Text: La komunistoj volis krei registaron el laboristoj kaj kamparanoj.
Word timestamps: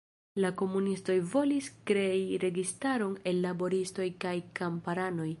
La 0.43 0.49
komunistoj 0.59 1.17
volis 1.33 1.67
krei 1.91 2.23
registaron 2.45 3.13
el 3.33 3.41
laboristoj 3.47 4.09
kaj 4.25 4.35
kamparanoj. 4.61 5.29